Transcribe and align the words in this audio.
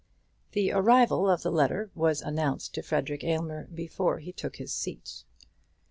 The 0.53 0.71
arrival 0.71 1.29
of 1.29 1.43
the 1.43 1.51
letter 1.51 1.91
was 1.93 2.23
announced 2.23 2.73
to 2.73 2.81
Frederic 2.81 3.23
Aylmer 3.23 3.67
before 3.71 4.17
he 4.17 4.33
took 4.33 4.55
his 4.55 4.73
seat. 4.73 5.25